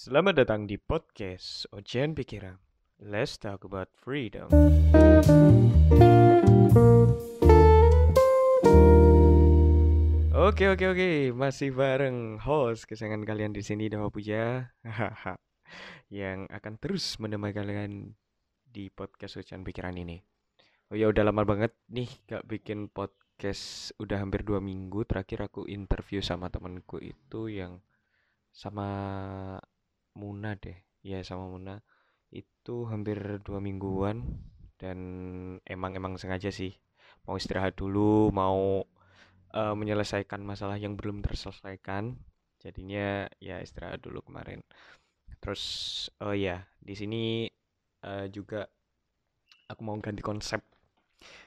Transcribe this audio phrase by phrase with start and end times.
[0.00, 2.56] Selamat datang di podcast Ocean Pikiran.
[3.04, 4.48] Let's talk about freedom.
[10.32, 14.72] Oke oke oke, masih bareng host kesayangan kalian di sini Dawa Puja.
[16.08, 17.92] Yang akan terus menemani kalian
[18.64, 20.16] di podcast Ocean Pikiran ini.
[20.88, 25.68] Oh ya udah lama banget nih gak bikin podcast udah hampir dua minggu terakhir aku
[25.68, 27.84] interview sama temanku itu yang
[28.48, 28.88] sama
[30.20, 30.76] Muna deh.
[31.00, 31.80] Ya sama Muna.
[32.28, 34.22] Itu hampir dua mingguan
[34.76, 34.98] dan
[35.64, 36.76] emang emang sengaja sih.
[37.24, 38.84] Mau istirahat dulu mau
[39.56, 42.20] uh, menyelesaikan masalah yang belum terselesaikan.
[42.60, 44.60] Jadinya ya istirahat dulu kemarin.
[45.40, 45.64] Terus
[46.20, 47.48] oh ya di sini
[48.04, 48.68] uh, juga
[49.72, 50.60] aku mau ganti konsep.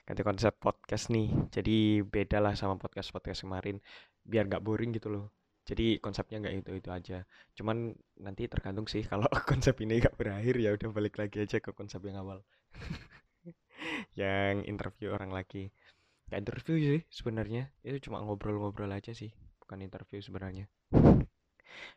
[0.06, 1.30] Ganti konsep podcast nih.
[1.54, 3.78] Jadi beda lah sama podcast podcast kemarin.
[4.26, 7.18] Biar gak boring gitu loh jadi konsepnya nggak itu itu aja.
[7.56, 11.72] Cuman nanti tergantung sih kalau konsep ini gak berakhir ya udah balik lagi aja ke
[11.72, 12.44] konsep yang awal.
[14.20, 15.72] Yang interview orang lagi.
[16.28, 17.72] Gak interview sih sebenarnya.
[17.84, 19.32] Itu cuma ngobrol-ngobrol aja sih
[19.64, 20.68] bukan interview sebenarnya.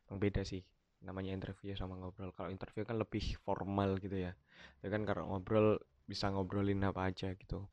[0.06, 0.62] Emang beda sih
[1.02, 2.30] namanya interview sama ngobrol.
[2.34, 4.32] Kalau interview kan lebih formal gitu ya.
[4.82, 7.66] Ya kan kalau ngobrol bisa ngobrolin apa aja gitu.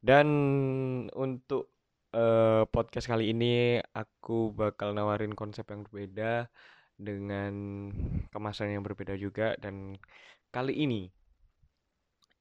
[0.00, 0.28] Dan
[1.12, 1.77] untuk
[2.18, 6.50] uh, podcast kali ini aku bakal nawarin konsep yang berbeda
[6.98, 7.54] dengan
[8.34, 9.94] kemasan yang berbeda juga dan
[10.50, 11.06] kali ini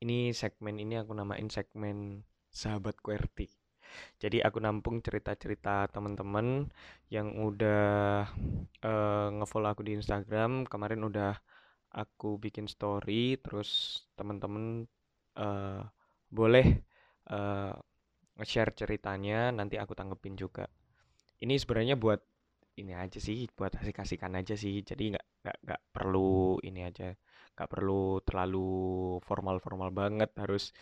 [0.02, 2.22] ini segmen ini aku namain segmen
[2.54, 3.50] sahabat QWERTY.
[4.22, 6.70] Jadi aku nampung cerita-cerita teman-teman
[7.10, 8.28] yang udah
[8.84, 10.70] uh, ngefollow aku di Instagram.
[10.70, 11.34] Kemarin udah
[11.90, 14.86] aku bikin story, terus teman-teman
[15.40, 15.82] uh,
[16.30, 16.84] boleh
[17.32, 17.74] uh,
[18.38, 20.66] nge-share ceritanya, nanti aku tanggepin juga.
[21.42, 22.22] Ini sebenarnya buat
[22.78, 24.86] ini aja sih, buat kasih-kasihkan aja sih.
[24.86, 27.10] Jadi nggak nggak nggak perlu ini aja,
[27.58, 28.70] nggak perlu terlalu
[29.26, 30.74] formal-formal banget harus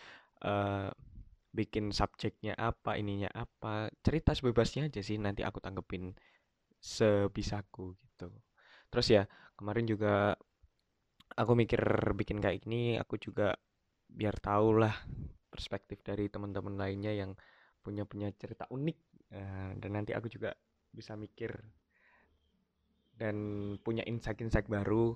[0.43, 0.91] uh,
[1.55, 3.88] bikin subjeknya apa, ininya apa.
[4.03, 6.11] Cerita sebebasnya aja sih, nanti aku tanggepin
[6.79, 8.27] sebisaku gitu.
[8.91, 9.23] Terus ya
[9.55, 10.35] kemarin juga
[11.35, 11.81] aku mikir
[12.19, 13.55] bikin kayak gini, aku juga
[14.11, 14.95] biar tahu lah
[15.55, 17.31] perspektif dari teman-teman lainnya yang
[17.79, 18.97] punya punya cerita unik
[19.31, 20.51] uh, dan nanti aku juga
[20.91, 21.55] bisa mikir
[23.16, 23.35] dan
[23.79, 25.15] punya insight-insight baru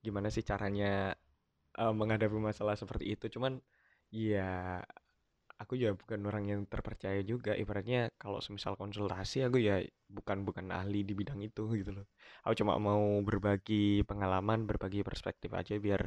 [0.00, 1.12] gimana sih caranya
[1.76, 3.26] uh, menghadapi masalah seperti itu.
[3.28, 3.60] Cuman
[4.10, 4.80] ya
[5.60, 7.52] aku ya bukan orang yang terpercaya juga.
[7.54, 12.06] Ibaratnya kalau semisal konsultasi aku ya bukan bukan ahli di bidang itu gitu loh.
[12.46, 16.00] Aku cuma mau berbagi pengalaman berbagi perspektif aja biar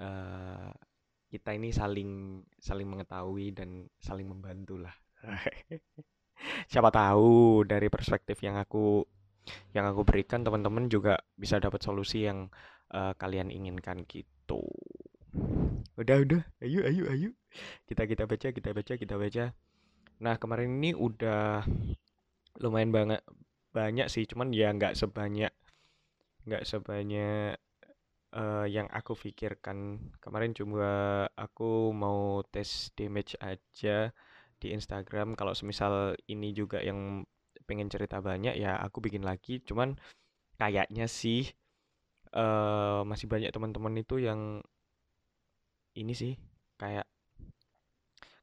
[0.00, 0.72] uh,
[1.30, 4.94] kita ini saling saling mengetahui dan saling membantu lah.
[6.72, 9.06] Siapa tahu dari perspektif yang aku
[9.70, 12.50] yang aku berikan teman-teman juga bisa dapat solusi yang
[12.90, 14.66] uh, kalian inginkan gitu.
[15.94, 17.30] Udah udah, ayo ayo ayo.
[17.86, 19.44] Kita kita baca, kita baca, kita baca.
[20.20, 21.64] Nah, kemarin ini udah
[22.60, 23.22] lumayan banget
[23.70, 25.54] banyak sih, cuman ya nggak sebanyak
[26.44, 27.54] nggak sebanyak
[28.34, 29.98] uh, yang aku pikirkan.
[30.22, 30.88] Kemarin cuma
[31.34, 34.10] aku mau tes damage aja
[34.60, 35.34] di Instagram.
[35.34, 37.24] Kalau semisal ini juga yang
[37.66, 39.62] pengen cerita banyak ya aku bikin lagi.
[39.62, 39.96] Cuman
[40.60, 41.48] kayaknya sih
[42.36, 44.60] uh, masih banyak teman-teman itu yang
[45.98, 46.38] ini sih
[46.78, 47.06] kayak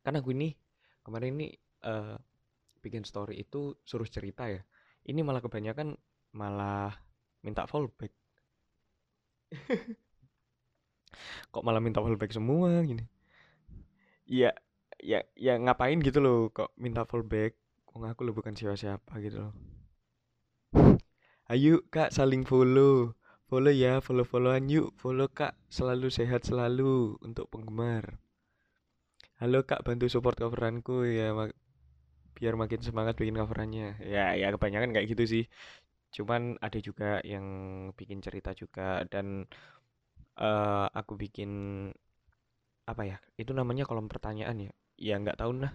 [0.04, 0.56] kan aku ini
[1.04, 1.48] kemarin ini
[1.88, 2.16] uh,
[2.84, 4.64] bikin story itu suruh cerita ya.
[5.08, 5.96] Ini malah kebanyakan
[6.36, 6.92] malah
[7.44, 8.12] minta fallback
[11.52, 13.04] kok malah minta fallback semua gini?
[14.28, 14.52] Ya
[15.00, 17.56] ya ya ngapain gitu loh kok minta fallback?
[17.88, 19.54] Kok aku lo bukan siapa-siapa gitu loh.
[21.48, 23.16] Ayo kak saling follow.
[23.48, 24.92] Follow ya follow followan yuk.
[25.00, 28.20] Follow kak selalu sehat selalu untuk penggemar.
[29.40, 31.56] Halo kak bantu support coveranku ya mak
[32.36, 33.96] biar makin semangat bikin coverannya.
[34.04, 35.44] Ya ya kebanyakan kayak gitu sih
[36.16, 37.46] cuman ada juga yang
[37.94, 39.46] bikin cerita juga dan
[40.40, 41.52] uh, aku bikin
[42.88, 44.72] apa ya itu namanya kolom pertanyaan ya.
[44.98, 45.74] Ya nggak tahu nah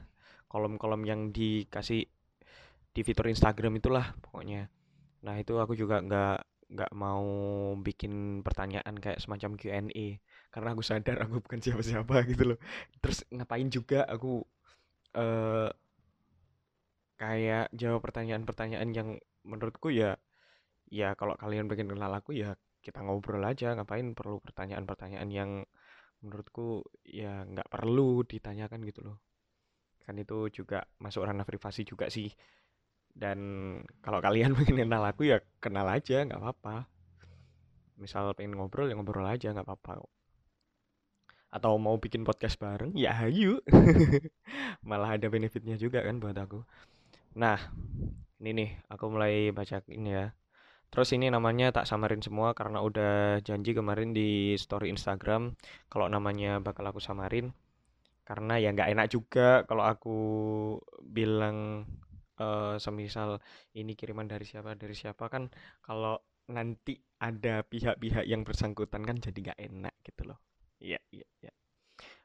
[0.50, 2.04] kolom-kolom yang dikasih
[2.92, 4.68] di fitur Instagram itulah pokoknya.
[5.24, 6.36] Nah itu aku juga nggak
[6.72, 7.24] nggak mau
[7.80, 10.06] bikin pertanyaan kayak semacam Q&A
[10.52, 12.58] karena aku sadar aku bukan siapa-siapa gitu loh.
[13.00, 14.44] Terus ngapain juga aku
[15.16, 15.68] uh,
[17.20, 19.08] kayak jawab pertanyaan-pertanyaan yang
[19.46, 20.18] menurutku ya
[20.92, 22.52] ya kalau kalian pengen kenal aku ya
[22.84, 25.50] kita ngobrol aja ngapain perlu pertanyaan-pertanyaan yang
[26.20, 29.18] menurutku ya nggak perlu ditanyakan gitu loh.
[30.04, 32.28] Kan itu juga masuk ranah privasi juga sih.
[33.08, 33.40] Dan
[34.04, 36.84] kalau kalian pengen kenal aku ya kenal aja nggak apa-apa.
[37.96, 40.04] Misal pengen ngobrol ya ngobrol aja nggak apa-apa
[41.52, 43.60] atau mau bikin podcast bareng ya ayo.
[44.88, 46.64] Malah ada benefitnya juga kan buat aku.
[47.36, 47.60] Nah
[48.40, 50.32] ini nih aku mulai baca ini ya
[50.92, 55.56] terus ini namanya tak samarin semua karena udah janji kemarin di story Instagram
[55.88, 57.56] kalau namanya bakal aku samarin.
[58.22, 60.18] Karena ya nggak enak juga kalau aku
[61.02, 61.88] bilang
[62.38, 63.40] uh, semisal
[63.74, 65.50] ini kiriman dari siapa dari siapa kan
[65.82, 66.20] kalau
[66.52, 70.38] nanti ada pihak-pihak yang bersangkutan kan jadi nggak enak gitu loh.
[70.78, 71.52] Iya iya iya.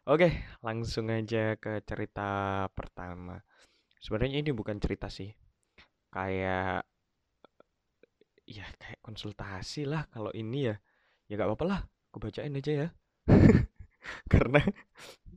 [0.07, 3.39] Oke langsung aja ke cerita pertama.
[3.97, 5.31] Sebenarnya ini bukan cerita sih.
[6.11, 6.85] Kayak
[8.47, 10.75] ya kayak konsultasi lah kalau ini ya.
[11.27, 12.87] Ya nggak apa-apa lah aku bacain aja ya.
[14.31, 14.63] Karena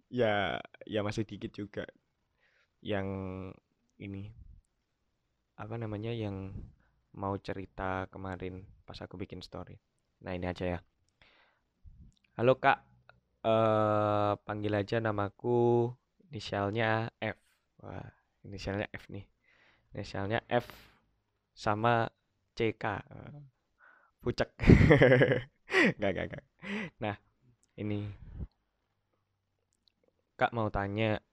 [0.07, 1.85] ya ya masih dikit juga
[2.81, 3.07] yang
[4.01, 4.33] ini
[5.61, 6.55] apa namanya yang
[7.12, 9.77] mau cerita kemarin pas aku bikin story.
[10.23, 10.81] Nah ini aja ya.
[12.39, 12.87] Halo kak.
[13.43, 15.91] Eh panggil aja namaku
[16.31, 17.39] inisialnya F.
[17.83, 18.06] Wah
[18.47, 19.27] inisialnya F nih.
[19.99, 20.71] Inisialnya F
[21.53, 22.06] sama
[22.61, 22.85] CK
[24.21, 24.53] pucek
[25.97, 26.45] nggak nggak nggak
[27.01, 27.17] nah
[27.81, 28.05] ini
[30.37, 31.25] kak mau tanya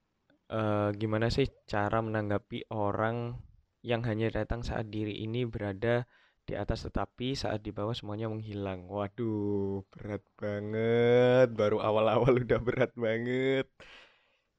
[0.52, 3.36] uh, gimana sih cara menanggapi orang
[3.84, 6.08] yang hanya datang saat diri ini berada
[6.48, 8.88] di atas tetapi saat di bawah semuanya menghilang.
[8.88, 11.52] Waduh, berat banget.
[11.52, 13.68] Baru awal-awal udah berat banget.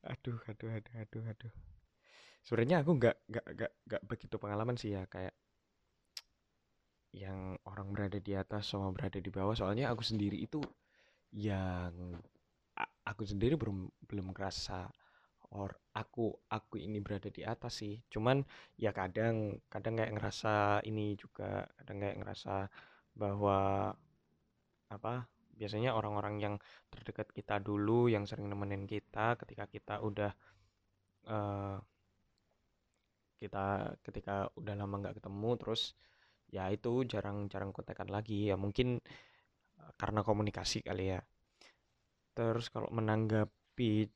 [0.05, 1.53] Aduh, aduh, aduh, aduh, aduh.
[2.45, 5.33] Sebenarnya aku nggak nggak nggak nggak begitu pengalaman sih ya kayak
[7.13, 9.57] yang orang berada di atas sama berada di bawah.
[9.57, 10.61] Soalnya aku sendiri itu
[11.33, 12.17] yang
[13.05, 14.89] aku sendiri belum belum ngerasa
[15.57, 18.45] or aku aku ini berada di atas sih cuman
[18.77, 22.69] ya kadang kadang kayak ngerasa ini juga kadang kayak ngerasa
[23.17, 23.93] bahwa
[24.93, 25.25] apa
[25.57, 26.55] biasanya orang-orang yang
[26.93, 30.33] terdekat kita dulu yang sering nemenin kita ketika kita udah
[31.27, 31.81] uh,
[33.41, 35.97] kita ketika udah lama nggak ketemu terus
[36.49, 38.49] ya itu jarang-jarang kontekan lagi.
[38.53, 39.01] Ya mungkin
[39.81, 41.21] uh, karena komunikasi kali ya.
[42.37, 44.09] Terus kalau menanggapi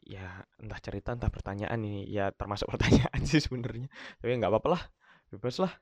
[0.00, 3.88] ya entah cerita entah pertanyaan ini ya termasuk pertanyaan sih sebenarnya.
[4.18, 4.82] Tapi nggak apa-apa lah.
[5.30, 5.72] Bebas lah.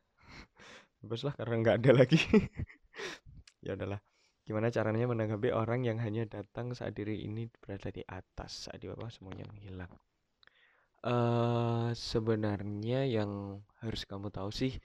[1.00, 2.20] Bebas lah karena nggak ada lagi.
[3.58, 3.98] Ya udahlah.
[4.46, 8.86] Gimana caranya menanggapi orang yang hanya datang saat diri ini berada di atas saat di
[8.86, 9.90] bawah semuanya menghilang?
[11.02, 14.78] Uh, sebenarnya yang harus kamu tahu sih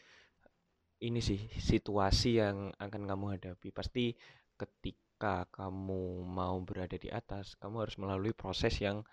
[1.03, 3.69] ini sih situasi yang akan kamu hadapi.
[3.75, 4.15] Pasti
[4.55, 9.03] ketika kamu mau berada di atas kamu harus melalui proses yang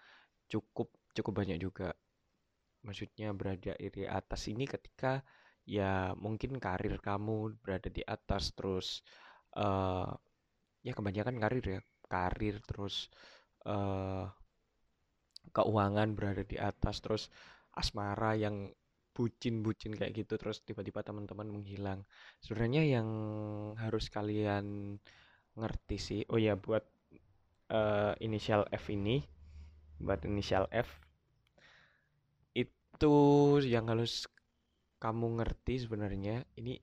[0.47, 1.91] cukup cukup banyak juga.
[2.87, 5.21] Maksudnya berada di atas ini ketika
[5.69, 9.05] ya mungkin karir kamu berada di atas terus
[9.59, 10.09] uh,
[10.81, 13.13] ya kebanyakan karir ya karir terus
[13.69, 14.27] uh,
[15.53, 17.29] keuangan berada di atas terus
[17.77, 18.73] asmara yang
[19.20, 22.00] bucin-bucin kayak gitu terus tiba-tiba teman-teman menghilang.
[22.40, 23.08] Sebenarnya yang
[23.76, 24.96] harus kalian
[25.52, 26.88] ngerti sih oh ya buat
[27.69, 29.20] uh, inisial F ini
[30.00, 30.88] buat inisial F
[32.56, 33.12] itu
[33.69, 34.25] yang harus
[34.96, 36.81] kamu ngerti sebenarnya ini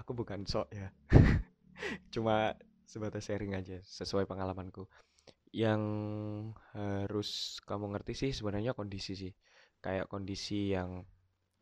[0.00, 0.88] aku bukan sok ya.
[2.12, 2.56] Cuma
[2.88, 4.88] sebatas sharing aja sesuai pengalamanku.
[5.52, 5.82] Yang
[6.72, 9.32] harus kamu ngerti sih sebenarnya kondisi sih
[9.80, 11.04] kayak kondisi yang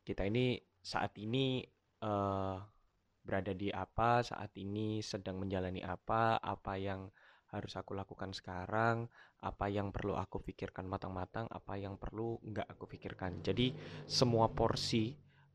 [0.04, 1.64] kita ini saat ini
[2.04, 2.60] uh,
[3.24, 7.08] berada di apa saat ini sedang menjalani apa apa yang
[7.54, 9.06] harus aku lakukan sekarang,
[9.38, 13.46] apa yang perlu aku pikirkan matang-matang, apa yang perlu nggak aku pikirkan.
[13.46, 13.70] Jadi
[14.10, 15.14] semua porsi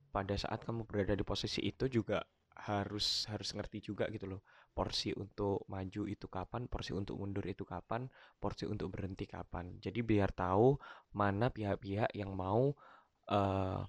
[0.10, 2.24] pada saat kamu berada di posisi itu juga
[2.56, 4.42] harus harus ngerti juga gitu loh.
[4.72, 8.08] Porsi untuk maju itu kapan, porsi untuk mundur itu kapan,
[8.40, 9.76] porsi untuk berhenti kapan.
[9.84, 10.80] Jadi biar tahu
[11.12, 12.72] mana pihak-pihak yang mau
[13.28, 13.84] uh,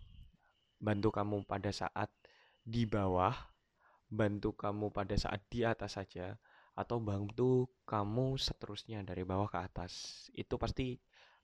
[0.80, 2.08] bantu kamu pada saat
[2.64, 3.36] di bawah,
[4.08, 6.40] bantu kamu pada saat di atas saja
[6.72, 10.26] atau bantu kamu seterusnya dari bawah ke atas.
[10.32, 10.96] Itu pasti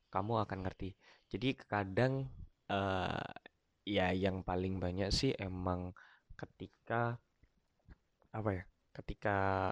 [0.08, 0.96] kamu akan ngerti.
[1.28, 2.32] Jadi kadang
[2.72, 3.30] uh,
[3.86, 5.92] ya yang paling banyak sih emang
[6.34, 7.20] ketika
[8.32, 9.70] apa ya ketika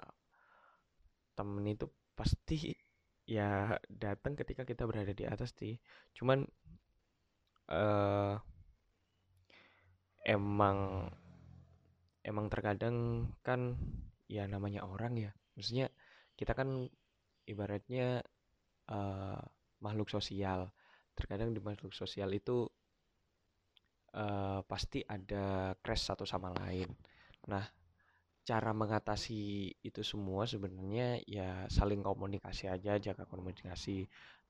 [1.35, 2.73] temen itu pasti
[3.27, 5.81] ya datang ketika kita berada di atas sih.
[6.13, 6.45] Cuman
[7.73, 8.37] uh,
[10.25, 11.07] emang
[12.25, 13.77] emang terkadang kan
[14.25, 15.31] ya namanya orang ya.
[15.53, 15.87] Maksudnya
[16.33, 16.89] kita kan
[17.45, 18.25] ibaratnya
[18.89, 19.39] uh,
[19.79, 20.73] makhluk sosial.
[21.15, 22.67] Terkadang di makhluk sosial itu
[24.17, 26.89] uh, pasti ada crash satu sama lain.
[27.47, 27.63] Nah
[28.45, 34.05] cara mengatasi itu semua sebenarnya ya saling komunikasi aja, jaga komunikasi.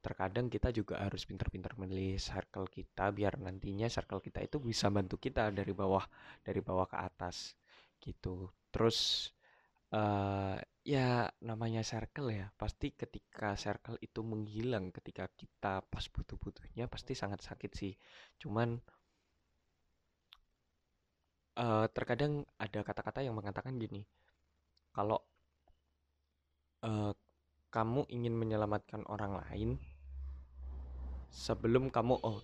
[0.06, 5.18] Terkadang kita juga harus pintar-pintar memilih circle kita biar nantinya circle kita itu bisa bantu
[5.18, 6.06] kita dari bawah
[6.46, 7.58] dari bawah ke atas
[7.98, 8.54] gitu.
[8.70, 9.34] Terus
[9.90, 17.18] uh, ya namanya circle ya, pasti ketika circle itu menghilang ketika kita pas butuh-butuhnya pasti
[17.18, 17.98] sangat sakit sih.
[18.38, 18.78] Cuman
[21.58, 24.06] uh, terkadang ada kata-kata yang mengatakan gini,
[24.94, 25.18] kalau
[26.86, 27.10] uh,
[27.74, 29.82] kamu ingin menyelamatkan orang lain
[31.36, 32.40] sebelum kamu oh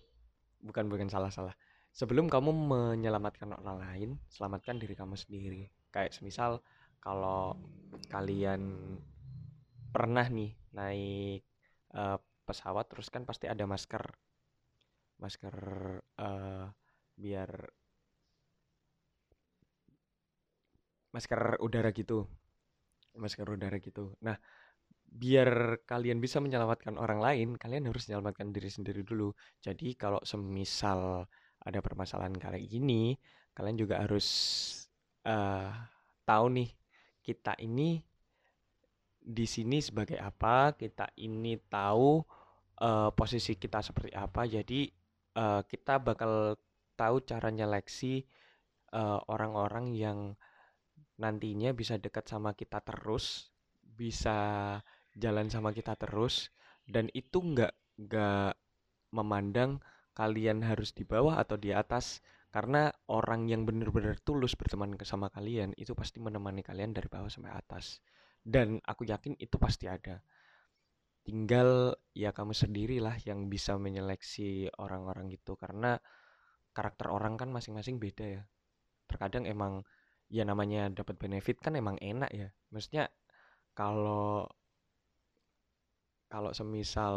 [0.59, 1.55] bukan bukan salah salah.
[1.95, 5.71] Sebelum kamu menyelamatkan orang lain selamatkan diri kamu sendiri.
[5.91, 6.59] Kayak semisal
[6.99, 7.55] kalau
[8.11, 8.75] kalian
[9.91, 11.43] pernah nih naik
[11.95, 14.03] uh, pesawat terus kan pasti ada masker.
[15.19, 15.55] Masker
[16.19, 16.67] uh,
[17.15, 17.51] biar
[21.11, 22.27] masker udara gitu.
[23.19, 24.15] Masker udara gitu.
[24.23, 24.39] Nah
[25.11, 29.35] biar kalian bisa menyelamatkan orang lain kalian harus menyelamatkan diri sendiri dulu.
[29.59, 31.27] Jadi kalau semisal
[31.61, 33.19] ada permasalahan kayak gini
[33.51, 34.27] kalian juga harus
[35.27, 35.67] uh,
[36.23, 36.69] tahu nih
[37.21, 37.99] kita ini
[39.21, 42.23] di sini sebagai apa kita ini tahu
[42.81, 44.47] uh, posisi kita seperti apa.
[44.47, 44.87] Jadi
[45.37, 46.55] uh, kita bakal
[46.95, 48.23] tahu cara nyeleksi
[48.91, 50.19] orang-orang uh, orang -orang yang
[51.21, 53.53] nantinya bisa dekat sama kita terus,
[53.85, 54.79] bisa
[55.15, 56.49] jalan sama kita terus,
[56.87, 57.73] dan itu nggak
[58.07, 58.53] nggak
[59.15, 59.83] memandang
[60.15, 62.19] kalian harus di bawah atau di atas,
[62.51, 67.51] karena orang yang benar-benar tulus berteman sama kalian itu pasti menemani kalian dari bawah sampai
[67.55, 68.03] atas.
[68.41, 70.19] Dan aku yakin itu pasti ada.
[71.21, 76.01] Tinggal ya kamu sendirilah yang bisa menyeleksi orang-orang itu karena
[76.73, 78.43] karakter orang kan masing-masing beda ya.
[79.05, 79.85] Terkadang emang
[80.31, 83.11] ya namanya dapat benefit kan emang enak ya maksudnya
[83.75, 84.47] kalau
[86.31, 87.15] kalau semisal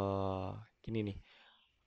[0.82, 1.18] gini nih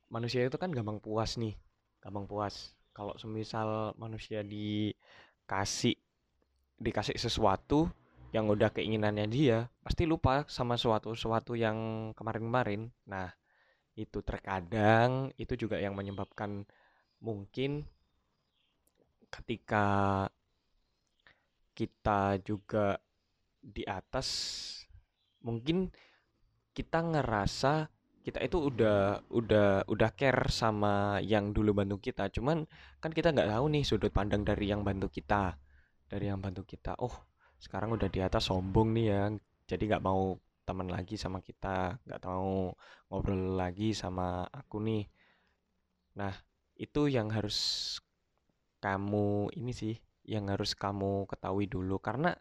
[0.07, 1.59] manusia itu kan gampang puas nih
[2.07, 2.71] gampang puas.
[2.95, 5.99] Kalau semisal manusia dikasih
[6.79, 7.91] dikasih sesuatu
[8.31, 12.89] yang udah keinginannya dia pasti lupa sama suatu-suatu yang kemarin-kemarin.
[13.11, 13.29] Nah
[13.97, 16.63] itu terkadang itu juga yang menyebabkan
[17.19, 17.83] mungkin
[19.27, 19.85] ketika
[21.75, 22.97] kita juga
[23.59, 24.27] di atas
[25.43, 25.91] mungkin
[26.77, 27.89] kita ngerasa
[28.21, 32.29] kita itu udah udah udah care sama yang dulu bantu kita.
[32.29, 32.69] Cuman
[33.01, 35.57] kan kita nggak tahu nih sudut pandang dari yang bantu kita
[36.05, 36.93] dari yang bantu kita.
[37.01, 37.25] Oh
[37.57, 39.21] sekarang udah di atas sombong nih ya
[39.65, 42.75] jadi nggak mau teman lagi sama kita nggak mau
[43.09, 45.09] ngobrol lagi sama aku nih.
[46.19, 46.35] Nah
[46.77, 47.57] itu yang harus
[48.83, 49.95] kamu ini sih
[50.29, 51.97] yang harus kamu ketahui dulu.
[51.97, 52.35] Karena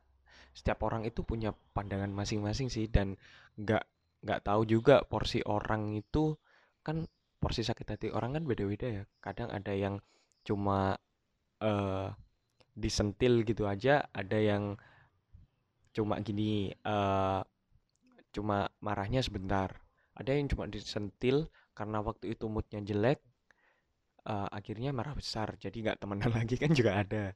[0.52, 3.14] setiap orang itu punya pandangan masing-masing sih dan
[3.54, 3.86] nggak
[4.24, 6.36] nggak tahu juga porsi orang itu
[6.80, 7.04] kan
[7.36, 9.04] porsi sakit hati orang kan beda-beda ya.
[9.20, 10.00] Kadang ada yang
[10.46, 10.96] cuma
[11.60, 12.08] uh,
[12.76, 14.76] disentil gitu aja ada yang
[15.96, 17.40] cuma gini uh,
[18.32, 19.72] cuma marahnya sebentar.
[20.16, 23.20] Ada yang cuma disentil karena waktu itu moodnya jelek
[24.28, 25.56] uh, akhirnya marah besar.
[25.56, 27.32] Jadi nggak temenan lagi kan juga ada.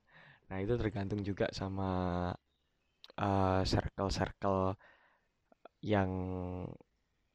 [0.51, 1.91] Nah, itu tergantung juga sama
[3.17, 4.75] uh, circle-circle
[5.81, 6.11] yang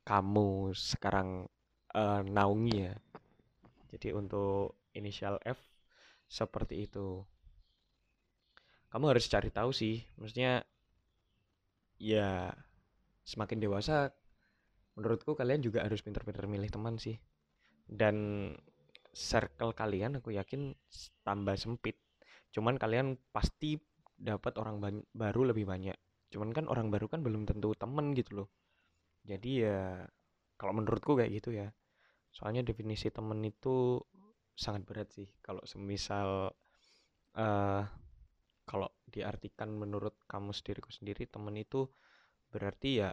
[0.06, 1.50] kamu sekarang
[1.94, 2.96] uh, naungi ya.
[3.96, 5.58] Jadi untuk inisial F
[6.30, 7.26] seperti itu.
[8.90, 10.64] Kamu harus cari tahu sih, maksudnya
[12.00, 12.52] ya
[13.28, 14.14] semakin dewasa
[14.96, 17.20] menurutku kalian juga harus pintar-pintar milih teman sih.
[17.86, 18.50] Dan
[19.16, 20.76] circle kalian aku yakin
[21.24, 21.96] tambah sempit
[22.52, 23.80] cuman kalian pasti
[24.16, 25.96] dapat orang baru lebih banyak
[26.34, 28.50] cuman kan orang baru kan belum tentu temen gitu loh.
[29.26, 30.06] Jadi ya
[30.60, 31.70] kalau menurutku kayak gitu ya.
[32.36, 34.00] Soalnya definisi temen itu
[34.56, 35.28] sangat berat sih.
[35.40, 36.52] Kalau semisal
[37.36, 37.84] uh,
[38.66, 41.86] kalau diartikan menurut kamu sendiriku sendiri temen itu
[42.50, 43.10] berarti ya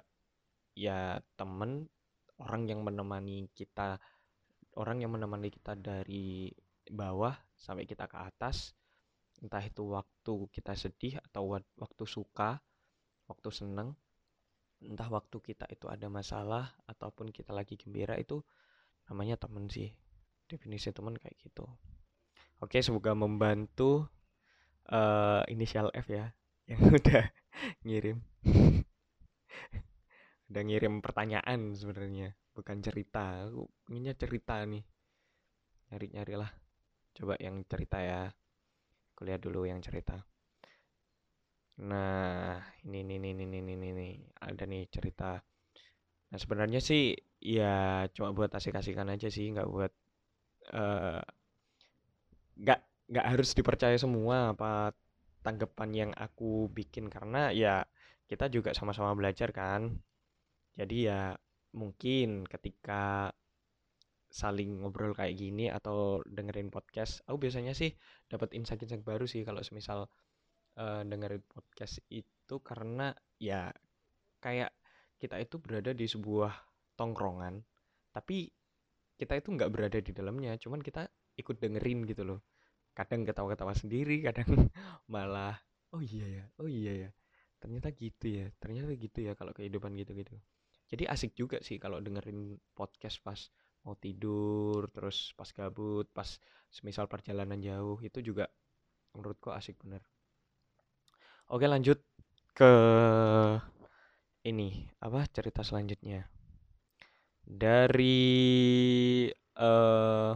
[0.72, 1.84] ya temen
[2.40, 4.00] orang yang menemani kita
[4.80, 6.48] orang yang menemani kita dari
[6.88, 8.72] bawah sampai kita ke atas.
[9.42, 12.62] Entah itu waktu kita sedih atau waktu suka
[13.32, 13.96] waktu seneng
[14.82, 18.42] entah waktu kita itu ada masalah ataupun kita lagi gembira itu
[19.08, 19.94] namanya temen sih.
[20.50, 21.64] Definisi temen kayak gitu.
[22.60, 24.06] Oke semoga membantu
[24.90, 26.34] uh, inisial F ya
[26.70, 27.24] yang udah
[27.86, 28.18] ngirim.
[30.52, 33.48] Udah ngirim pertanyaan sebenarnya bukan cerita.
[33.48, 34.84] Aku inginnya cerita nih.
[35.88, 36.52] Nyari nyari lah.
[37.16, 38.28] Coba yang cerita ya.
[39.16, 40.20] Kuliah dulu yang cerita
[41.80, 44.12] Nah, ini nih nih nih nih nih.
[44.48, 45.24] ada nih cerita.
[46.30, 47.02] Nah, sebenarnya sih
[47.42, 49.92] ya cuma buat asik-asikan aja sih, nggak buat
[50.74, 51.20] eh,
[52.62, 52.80] nggak
[53.12, 54.92] nggak harus dipercaya semua apa
[55.44, 57.82] tanggapan yang aku bikin karena ya
[58.30, 59.98] kita juga sama-sama belajar kan.
[60.78, 61.34] Jadi ya
[61.76, 63.32] mungkin ketika
[64.40, 65.98] saling ngobrol kayak gini atau
[66.36, 67.90] dengerin podcast, aku biasanya sih
[68.32, 70.00] dapat insight-insight baru sih kalau semisal
[70.78, 73.72] eh, dengerin podcast itu karena ya
[74.42, 74.70] kayak
[75.22, 76.52] kita itu berada di sebuah
[76.98, 77.62] tongkrongan,
[78.10, 78.50] tapi
[79.14, 81.06] kita itu nggak berada di dalamnya, cuman kita
[81.38, 82.40] ikut dengerin gitu loh.
[82.92, 84.50] Kadang ketawa-ketawa sendiri, kadang
[85.12, 85.56] malah
[85.94, 87.10] oh iya ya, oh iya ya.
[87.62, 90.34] Ternyata gitu ya, ternyata gitu ya kalau kehidupan gitu-gitu.
[90.90, 93.38] Jadi asik juga sih kalau dengerin podcast pas
[93.86, 96.26] mau tidur, terus pas gabut, pas
[96.68, 98.50] semisal perjalanan jauh, itu juga
[99.14, 100.02] menurutku asik bener.
[101.48, 101.98] Oke lanjut
[102.54, 102.70] ke
[104.46, 106.26] ini, apa cerita selanjutnya.
[107.46, 108.18] Dari
[109.54, 110.32] eh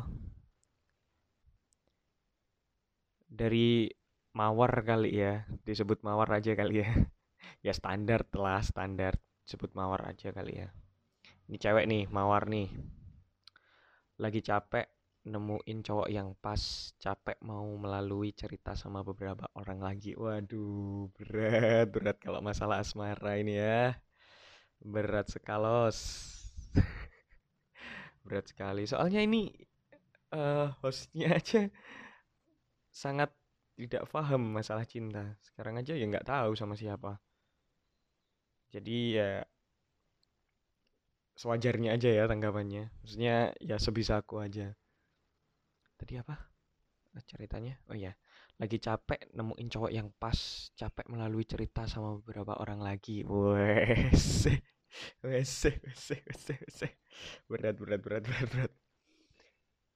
[3.26, 3.90] dari
[4.36, 6.90] Mawar kali ya, disebut Mawar aja kali ya.
[7.66, 10.68] Ya standar telah standar, sebut Mawar aja kali ya.
[11.48, 12.68] Ini cewek nih, Mawar nih.
[14.22, 14.86] Lagi capek
[15.26, 16.62] nemuin cowok yang pas,
[17.02, 20.14] capek mau melalui cerita sama beberapa orang lagi.
[20.14, 23.98] Waduh, berat, berat kalau masalah asmara ini ya.
[24.78, 25.98] Berat sekalos.
[28.26, 28.86] Berat sekali.
[28.86, 29.50] Soalnya ini
[30.34, 31.70] eh hostnya aja
[32.90, 33.30] sangat
[33.76, 35.36] tidak paham masalah cinta.
[35.42, 37.18] Sekarang aja ya nggak tahu sama siapa.
[38.72, 39.42] Jadi ya
[41.36, 42.88] sewajarnya aja ya tanggapannya.
[43.02, 44.72] Maksudnya ya sebisa aku aja.
[45.96, 46.36] Tadi apa?
[47.24, 47.74] Ceritanya?
[47.88, 48.12] Oh iya,
[48.60, 53.24] lagi capek nemuin cowok yang pas, capek melalui cerita sama beberapa orang lagi.
[53.24, 54.44] Wes,
[55.24, 56.78] wes, wes, wes, wes.
[57.48, 58.72] Berat, berat, berat, berat, berat.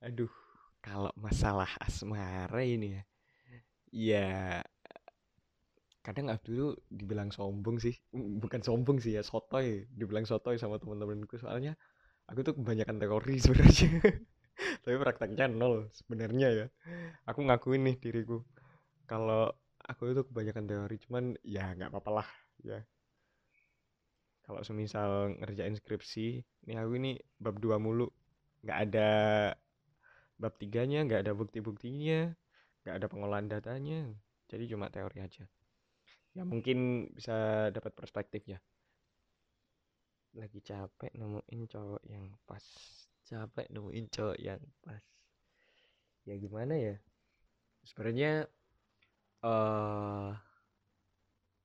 [0.00, 0.32] Aduh,
[0.80, 3.02] kalau masalah asmara ini ya,
[3.92, 4.28] ya
[6.00, 7.94] kadang aku dulu dibilang sombong sih.
[8.12, 9.84] Bukan sombong sih ya sotoy.
[9.92, 11.76] Dibilang sotoy sama teman-temanku soalnya
[12.30, 13.88] aku tuh kebanyakan teori sebenarnya
[14.80, 16.66] tapi prakteknya nol sebenarnya ya.
[17.28, 18.40] Aku ngakuin nih diriku.
[19.04, 22.28] Kalau aku itu kebanyakan teori cuman ya nggak apa-apa lah
[22.64, 22.80] ya.
[24.44, 28.08] Kalau semisal ngerjain skripsi nih aku ini bab dua mulu.
[28.64, 29.10] Nggak ada
[30.40, 32.32] bab tiganya nggak ada bukti-buktinya
[32.84, 34.10] nggak ada pengolahan datanya.
[34.50, 35.44] Jadi cuma teori aja.
[36.34, 38.58] Ya mungkin bisa dapat perspektif ya
[40.38, 42.62] lagi capek nemuin cowok yang pas
[43.30, 44.98] capek nemuin cowok yang pas.
[46.26, 46.96] Ya gimana ya?
[47.86, 48.50] Sebenarnya
[49.46, 50.30] eh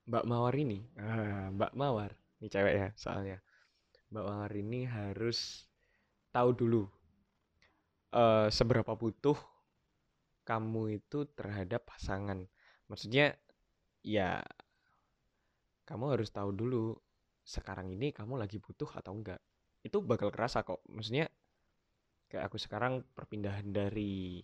[0.06, 3.42] Mbak Mawar ini ah, Mbak Mawar ini cewek ya soalnya.
[4.14, 5.66] Mbak Mawar ini harus
[6.30, 6.84] tahu dulu
[8.14, 9.36] eh seberapa butuh
[10.46, 12.46] kamu itu terhadap pasangan.
[12.86, 13.34] Maksudnya
[14.06, 14.46] ya
[15.90, 16.94] kamu harus tahu dulu
[17.46, 19.42] sekarang ini kamu lagi butuh atau enggak.
[19.82, 20.86] Itu bakal kerasa kok.
[20.90, 21.26] Maksudnya
[22.32, 24.42] kayak aku sekarang perpindahan dari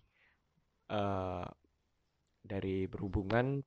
[0.92, 1.46] eh
[2.42, 3.62] dari berhubungan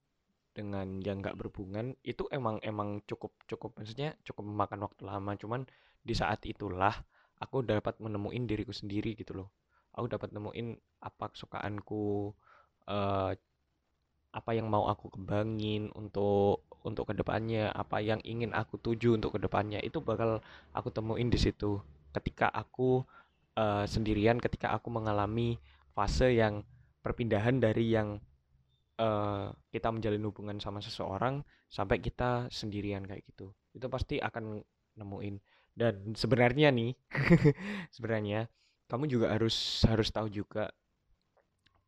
[0.54, 5.34] dengan yang nggak berhubungan itu emang emang cukup cukup maksudnya cukup memakan waktu lama.
[5.34, 5.66] Cuman
[6.04, 6.94] di saat itulah
[7.42, 9.48] aku dapat menemuin diriku sendiri gitu loh.
[9.94, 12.34] Aku dapat nemuin apa kesukaanku
[12.90, 13.32] eh,
[14.34, 19.38] apa yang mau aku kembangin untuk untuk ke depannya apa yang ingin aku tuju untuk
[19.38, 19.82] ke depannya.
[19.82, 20.42] Itu bakal
[20.74, 21.82] aku temuin di situ.
[22.14, 23.02] Ketika aku
[23.58, 25.58] eh, sendirian ketika aku mengalami
[25.94, 26.62] fase yang
[27.02, 28.18] perpindahan dari yang
[28.98, 34.62] eh, kita menjalin hubungan sama seseorang sampai kita sendirian kayak gitu itu pasti akan
[34.94, 35.36] nemuin
[35.74, 36.94] dan sebenarnya nih
[37.94, 38.46] sebenarnya
[38.86, 40.70] kamu juga harus harus tahu juga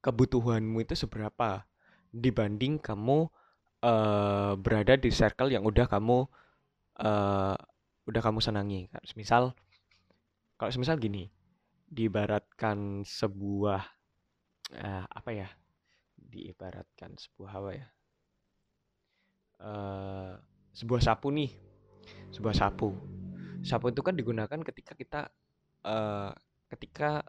[0.02, 1.66] kebutuhanmu itu seberapa
[2.14, 3.26] dibanding kamu
[3.82, 6.26] eh, berada di circle yang udah kamu
[7.02, 7.56] eh,
[8.06, 8.86] udah kamu senangi.
[9.18, 9.52] Misal
[10.56, 11.28] kalau semisal gini,
[11.96, 13.82] diibaratkan sebuah
[14.76, 15.48] eh, apa ya?
[16.16, 17.88] Diibaratkan sebuah apa ya?
[19.56, 20.32] Eh,
[20.76, 21.50] sebuah sapu nih,
[22.36, 22.92] sebuah sapu.
[23.64, 25.20] Sapu itu kan digunakan ketika kita
[25.88, 26.30] eh,
[26.68, 27.24] ketika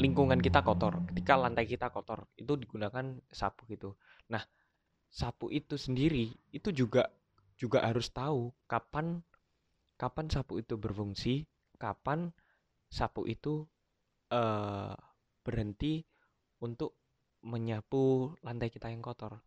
[0.00, 3.94] lingkungan kita kotor, ketika lantai kita kotor, itu digunakan sapu gitu.
[4.32, 4.42] Nah,
[5.12, 7.12] sapu itu sendiri itu juga
[7.60, 9.20] juga harus tahu kapan
[10.00, 11.44] kapan sapu itu berfungsi,
[11.78, 12.32] kapan
[12.92, 13.64] sapu itu
[14.28, 14.94] eh,
[15.40, 16.04] berhenti
[16.60, 17.00] untuk
[17.42, 19.40] menyapu lantai kita yang kotor.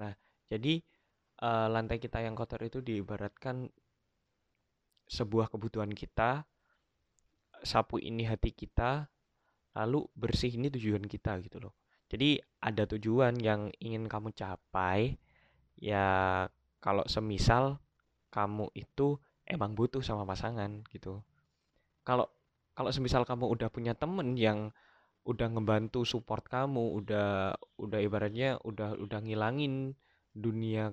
[0.00, 0.14] Nah,
[0.48, 0.80] jadi
[1.42, 3.66] uh, lantai kita yang kotor itu diibaratkan
[5.04, 6.48] sebuah kebutuhan kita
[7.64, 9.08] sapu ini hati kita
[9.74, 11.74] lalu bersih ini tujuan kita gitu loh
[12.08, 15.16] jadi ada tujuan yang ingin kamu capai
[15.76, 16.46] ya
[16.80, 17.80] kalau semisal
[18.32, 21.20] kamu itu emang butuh sama pasangan gitu
[22.04, 22.28] kalau
[22.74, 24.74] kalau semisal kamu udah punya temen yang
[25.24, 29.96] udah ngebantu support kamu udah udah ibaratnya udah udah ngilangin
[30.36, 30.92] dunia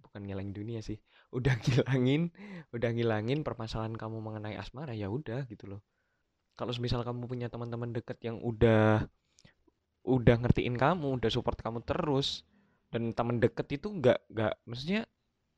[0.00, 0.96] bukan ngilangin dunia sih
[1.36, 2.32] udah ngilangin
[2.72, 5.82] udah ngilangin permasalahan kamu mengenai asmara ya udah gitu loh.
[6.54, 9.02] Kalau semisal kamu punya teman-teman deket yang udah
[10.06, 12.46] udah ngertiin kamu udah support kamu terus
[12.94, 15.02] dan teman deket itu nggak nggak maksudnya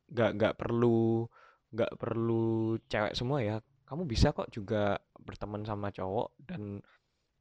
[0.09, 1.29] nggak nggak perlu
[1.75, 6.81] nggak perlu cewek semua ya kamu bisa kok juga berteman sama cowok dan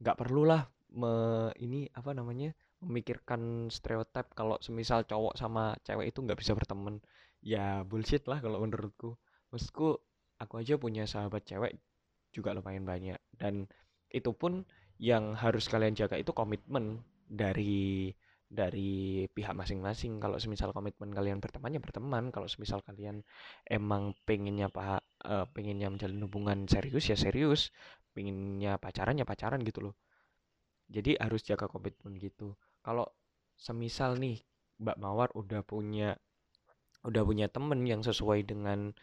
[0.02, 2.52] nggak perlulah me ini apa namanya
[2.84, 7.00] memikirkan stereotip kalau semisal cowok sama cewek itu nggak bisa berteman.
[7.40, 9.16] Ya bullshit lah kalau menurutku.
[9.54, 9.96] Maksudku
[10.36, 11.78] aku aja punya sahabat cewek
[12.34, 13.18] juga lumayan banyak.
[13.32, 13.64] Dan
[14.12, 14.66] itu pun
[15.00, 18.12] yang harus kalian jaga itu komitmen dari
[18.46, 20.20] dari pihak masing-masing.
[20.20, 22.28] Kalau semisal komitmen kalian berteman ya berteman.
[22.34, 23.24] Kalau semisal kalian
[23.66, 27.74] emang pengennya pak uh, pengennya menjalin hubungan serius ya serius.
[28.14, 29.94] Pengennya pacaran ya pacaran gitu loh.
[30.88, 32.54] Jadi harus jaga komitmen gitu.
[32.80, 33.10] Kalau
[33.58, 34.40] semisal nih
[34.78, 36.14] Mbak Mawar udah punya
[37.02, 38.94] udah punya temen yang sesuai dengan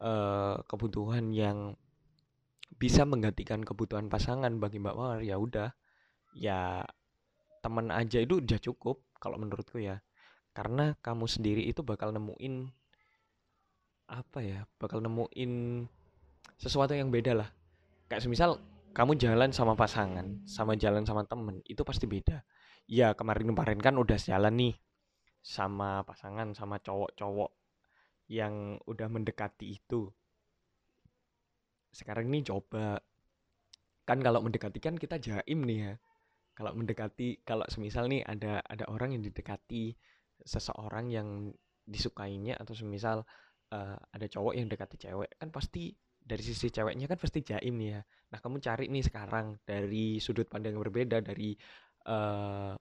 [0.00, 1.76] uh, kebutuhan yang
[2.76, 5.70] bisa menggantikan kebutuhan pasangan bagi Mbak Mawar ya udah.
[6.36, 6.84] Ya
[7.60, 10.00] teman aja itu udah cukup kalau menurutku ya.
[10.56, 12.72] Karena kamu sendiri itu bakal nemuin
[14.06, 15.84] apa ya bakal nemuin
[16.56, 17.48] sesuatu yang beda lah.
[18.06, 18.50] Kayak semisal
[18.96, 22.40] kamu jalan sama pasangan sama jalan sama temen itu pasti beda.
[22.86, 24.74] Ya kemarin-kemarin kan udah jalan nih
[25.42, 27.50] sama pasangan sama cowok-cowok
[28.30, 30.10] yang udah mendekati itu.
[31.94, 32.98] Sekarang ini coba.
[34.06, 35.92] Kan kalau mendekati kan kita jaim nih ya.
[36.56, 39.92] Kalau mendekati kalau semisal nih ada ada orang yang didekati
[40.46, 41.28] seseorang yang
[41.86, 43.22] disukainya atau semisal
[43.72, 45.94] uh, ada cowok yang dekati cewek kan pasti
[46.26, 48.00] dari sisi ceweknya kan pasti jaim nih ya.
[48.34, 51.54] Nah kamu cari nih sekarang dari sudut pandang yang berbeda dari
[52.10, 52.74] uh,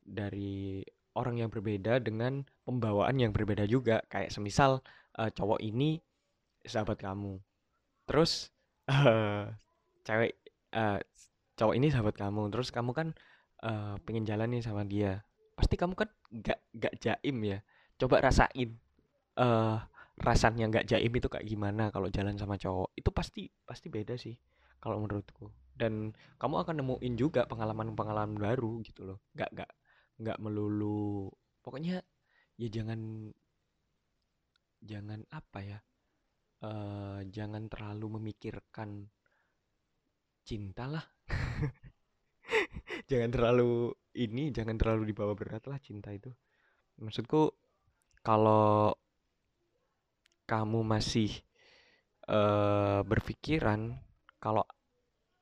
[0.00, 0.80] dari
[1.16, 4.00] orang yang berbeda dengan pembawaan yang berbeda juga.
[4.08, 4.80] Kayak semisal
[5.20, 6.00] uh, cowok ini
[6.64, 7.36] sahabat kamu.
[8.08, 8.48] Terus
[8.88, 9.52] uh,
[10.08, 10.40] cewek
[10.72, 10.96] uh,
[11.60, 12.48] cowok ini sahabat kamu.
[12.48, 13.08] Terus kamu kan
[13.68, 15.20] uh, pengen jalan nih sama dia.
[15.52, 17.60] Pasti kamu kan gak gak jaim ya.
[18.00, 18.80] Coba rasain
[19.40, 19.76] uh,
[20.16, 24.36] rasanya nggak jaim itu kayak gimana kalau jalan sama cowok itu pasti pasti beda sih
[24.80, 25.52] kalau menurutku.
[25.76, 29.70] Dan kamu akan nemuin juga pengalaman-pengalaman baru gitu loh nggak nggak
[30.16, 31.28] nggak melulu
[31.60, 32.00] pokoknya
[32.56, 33.28] ya jangan
[34.80, 35.78] jangan apa ya
[36.64, 39.04] uh, jangan terlalu memikirkan
[40.46, 41.04] cinta lah.
[43.10, 46.30] Jangan terlalu ini jangan terlalu dibawa berat lah cinta itu.
[47.02, 47.50] Maksudku
[48.22, 48.94] kalau
[50.46, 51.30] kamu masih
[52.30, 53.98] uh, berpikiran
[54.38, 54.62] kalau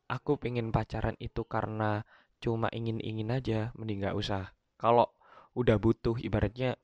[0.09, 2.05] aku pengen pacaran itu karena
[2.41, 4.53] cuma ingin-ingin aja mending gak usah.
[4.77, 5.09] Kalau
[5.57, 6.77] udah butuh ibaratnya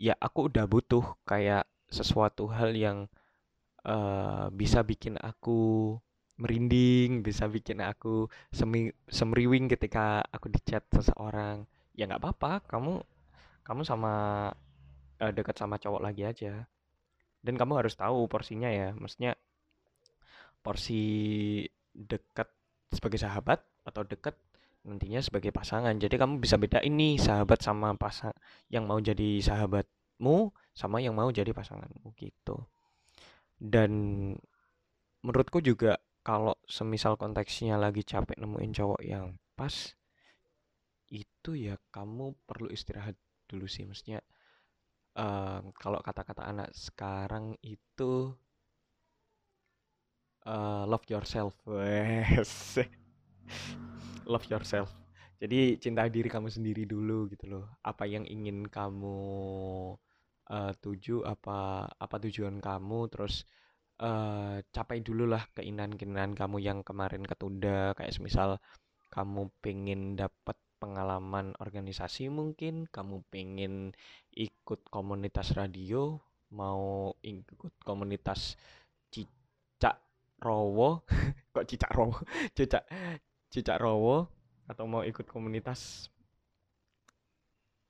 [0.00, 3.10] ya aku udah butuh kayak sesuatu hal yang
[3.84, 5.98] uh, bisa bikin aku
[6.40, 11.68] merinding bisa bikin aku semi semriwing ketika aku dicat seseorang.
[11.92, 13.04] Ya nggak apa-apa kamu
[13.66, 14.12] kamu sama
[15.20, 16.64] uh, dekat sama cowok lagi aja
[17.40, 18.92] dan kamu harus tahu porsinya ya.
[18.96, 19.36] Maksudnya
[20.60, 22.48] porsi dekat
[22.92, 24.36] sebagai sahabat atau dekat
[24.84, 25.96] nantinya sebagai pasangan.
[25.96, 28.32] Jadi kamu bisa beda ini sahabat sama pasang
[28.72, 32.64] yang mau jadi sahabatmu sama yang mau jadi pasanganmu gitu.
[33.60, 33.92] Dan
[35.20, 39.72] menurutku juga kalau semisal konteksnya lagi capek nemuin cowok yang pas
[41.12, 43.16] itu ya kamu perlu istirahat
[43.48, 43.84] dulu sih.
[43.84, 44.24] Maksudnya
[45.16, 48.34] uh, kalau kata-kata anak sekarang itu
[50.46, 51.54] uh, love yourself.
[54.30, 54.94] Love yourself.
[55.40, 57.64] Jadi cinta diri kamu sendiri dulu gitu loh.
[57.82, 59.18] Apa yang ingin kamu
[60.52, 63.48] uh, tuju apa apa tujuan kamu terus
[64.04, 67.96] uh, capai dulu lah keinginan-keinginan kamu yang kemarin ketunda.
[67.96, 68.50] Kayak semisal
[69.10, 73.92] kamu pengen dapat pengalaman organisasi mungkin kamu pengen
[74.32, 76.16] ikut komunitas radio
[76.50, 78.56] mau ikut komunitas
[79.12, 80.00] cicak
[80.42, 81.04] rowo?
[81.54, 82.16] Kok cicak rowo?
[82.56, 82.84] Cicak
[83.52, 84.26] cicak rowo?
[84.66, 86.08] Atau mau ikut komunitas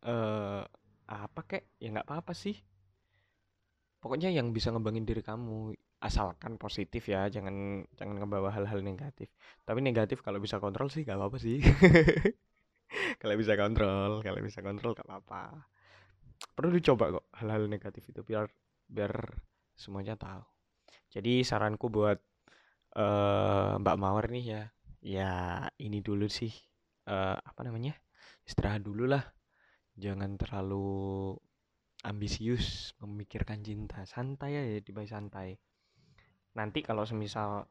[0.05, 0.67] uh,
[1.07, 1.79] apa kek?
[1.79, 2.59] Ya nggak apa-apa sih.
[4.01, 9.29] Pokoknya yang bisa ngembangin diri kamu asalkan positif ya jangan jangan ngebawa hal-hal negatif.
[9.63, 11.61] Tapi negatif kalau bisa kontrol sih gak apa-apa sih
[13.21, 15.67] kalau bisa kontrol kalau bisa kontrol gak apa-apa.
[16.57, 18.49] Perlu dicoba kok hal-hal negatif itu biar
[18.89, 19.13] biar
[19.77, 20.43] semuanya tahu.
[21.11, 22.19] Jadi saranku buat
[22.97, 24.63] uh, Mbak Mawar nih ya
[25.01, 25.33] ya
[25.81, 26.53] ini dulu sih
[27.09, 27.97] uh, apa namanya
[28.45, 29.23] istirahat dulu lah.
[30.01, 31.37] Jangan terlalu
[32.05, 34.03] ambisius memikirkan cinta.
[34.09, 35.57] Santai ya di santai.
[36.57, 37.69] Nanti kalau semisal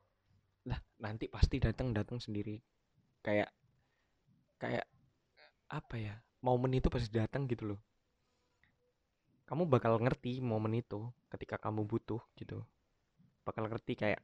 [0.68, 2.62] lah nanti pasti datang datang sendiri.
[3.26, 3.50] Kayak
[4.60, 4.86] kayak
[5.70, 7.80] apa ya momen itu pasti datang gitu loh.
[9.46, 12.62] Kamu bakal ngerti momen itu ketika kamu butuh gitu.
[13.46, 14.22] Bakal ngerti kayak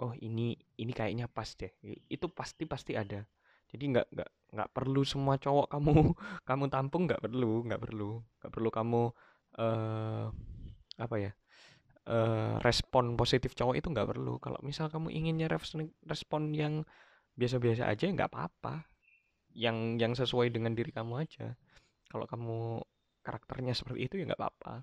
[0.00, 1.72] oh ini ini kayaknya pas deh.
[2.08, 3.24] Itu pasti pasti ada.
[3.70, 5.92] Jadi nggak nggak nggak perlu semua cowok kamu
[6.48, 8.10] kamu tampung nggak perlu nggak perlu.
[8.40, 9.02] Nggak perlu kamu
[9.60, 10.26] uh,
[11.00, 11.32] apa ya
[12.12, 14.36] uh, respon positif cowok itu nggak perlu.
[14.44, 16.84] Kalau misal kamu inginnya respon yang
[17.40, 18.89] biasa-biasa aja nggak apa-apa
[19.54, 21.54] yang yang sesuai dengan diri kamu aja.
[22.10, 22.82] Kalau kamu
[23.22, 24.82] karakternya seperti itu ya nggak apa-apa.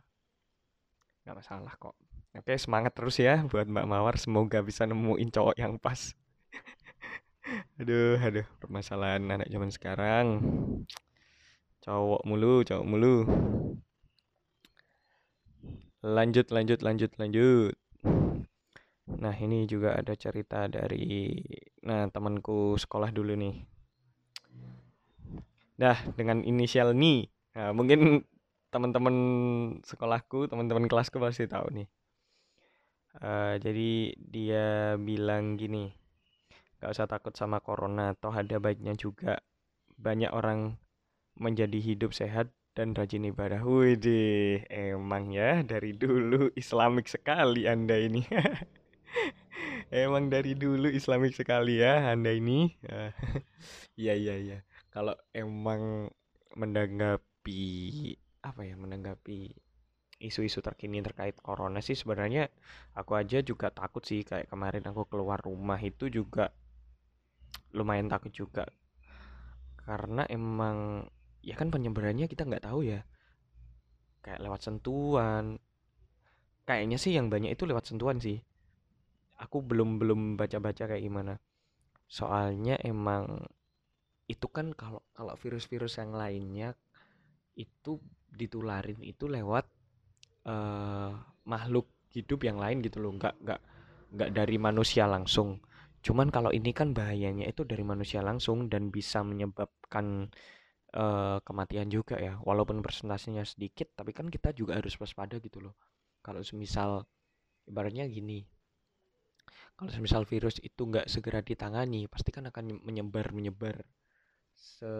[1.25, 1.95] Nggak masalah kok.
[2.37, 4.15] Oke semangat terus ya buat Mbak Mawar.
[4.21, 6.13] Semoga bisa nemuin cowok yang pas.
[7.79, 10.27] Aduh aduh permasalahan anak zaman sekarang.
[11.79, 13.15] Cowok mulu cowok mulu.
[16.03, 17.73] Lanjut lanjut lanjut lanjut.
[19.07, 21.39] Nah ini juga ada cerita dari
[21.87, 23.76] nah temanku sekolah dulu nih
[25.77, 28.25] dah dengan inisial ni nah, mungkin
[28.73, 29.15] teman-teman
[29.85, 31.87] sekolahku teman-teman kelasku pasti tahu nih
[33.23, 35.93] uh, jadi dia bilang gini
[36.77, 39.41] Gak usah takut sama corona, toh ada baiknya juga.
[39.97, 40.77] Banyak orang
[41.33, 43.65] menjadi hidup sehat dan rajin ibadah.
[43.65, 48.21] Wih, emang ya dari dulu islamik sekali Anda ini.
[50.05, 52.69] emang dari dulu islamik sekali ya Anda ini.
[53.97, 54.57] Iya, iya, iya.
[54.97, 56.09] Kalau emang
[56.57, 57.61] menanggapi
[58.41, 59.53] apa ya, menanggapi
[60.17, 62.49] isu-isu terkini terkait corona sih sebenarnya
[62.97, 64.25] aku aja juga takut sih.
[64.25, 66.49] Kayak kemarin aku keluar rumah itu juga
[67.77, 68.65] lumayan takut juga.
[69.85, 71.05] Karena emang
[71.45, 73.05] ya kan penyebarannya kita nggak tahu ya.
[74.25, 75.61] Kayak lewat sentuhan.
[76.65, 78.41] Kayaknya sih yang banyak itu lewat sentuhan sih.
[79.37, 81.37] Aku belum belum baca-baca kayak gimana.
[82.09, 83.45] Soalnya emang
[84.27, 86.75] itu kan kalau kalau virus-virus yang lainnya
[87.55, 87.97] itu
[88.29, 89.65] ditularin itu lewat
[90.45, 91.15] uh,
[91.47, 93.61] makhluk hidup yang lain gitu loh nggak nggak
[94.13, 95.59] nggak dari manusia langsung
[96.07, 100.31] Cuman kalau ini kan bahayanya itu dari manusia langsung dan bisa menyebabkan
[100.95, 102.39] uh, kematian juga ya.
[102.39, 105.75] Walaupun persentasenya sedikit, tapi kan kita juga harus waspada gitu loh.
[106.23, 107.03] Kalau semisal
[107.67, 108.45] ibaratnya gini,
[109.75, 113.83] kalau semisal virus itu nggak segera ditangani, pasti kan akan menyebar menyebar
[114.57, 114.93] se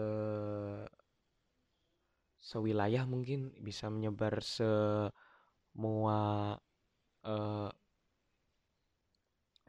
[2.38, 6.18] sewilayah mungkin bisa menyebar semua
[7.26, 7.70] uh,